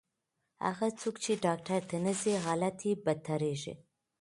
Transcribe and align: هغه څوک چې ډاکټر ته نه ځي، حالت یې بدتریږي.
هغه 0.67 0.87
څوک 0.99 1.15
چې 1.23 1.31
ډاکټر 1.45 1.81
ته 1.89 1.97
نه 2.05 2.13
ځي، 2.21 2.33
حالت 2.45 2.77
یې 2.87 2.93
بدتریږي. 3.05 3.73